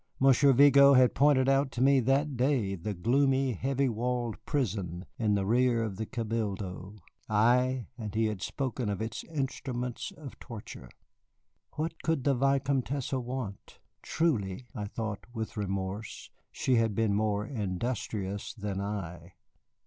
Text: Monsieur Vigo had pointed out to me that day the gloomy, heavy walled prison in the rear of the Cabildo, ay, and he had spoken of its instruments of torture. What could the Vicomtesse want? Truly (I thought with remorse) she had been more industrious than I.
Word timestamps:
Monsieur 0.19 0.51
Vigo 0.51 0.95
had 0.95 1.13
pointed 1.13 1.47
out 1.47 1.69
to 1.73 1.79
me 1.79 1.99
that 1.99 2.35
day 2.35 2.73
the 2.73 2.95
gloomy, 2.95 3.51
heavy 3.53 3.87
walled 3.87 4.43
prison 4.47 5.05
in 5.19 5.35
the 5.35 5.45
rear 5.45 5.83
of 5.83 5.97
the 5.97 6.07
Cabildo, 6.07 6.95
ay, 7.29 7.85
and 7.99 8.15
he 8.15 8.25
had 8.25 8.41
spoken 8.41 8.89
of 8.89 8.99
its 8.99 9.23
instruments 9.25 10.11
of 10.17 10.39
torture. 10.39 10.89
What 11.73 12.01
could 12.01 12.23
the 12.23 12.33
Vicomtesse 12.33 13.13
want? 13.13 13.77
Truly 14.01 14.65
(I 14.73 14.85
thought 14.85 15.25
with 15.35 15.55
remorse) 15.55 16.31
she 16.51 16.77
had 16.77 16.95
been 16.95 17.13
more 17.13 17.45
industrious 17.45 18.55
than 18.55 18.81
I. 18.81 19.33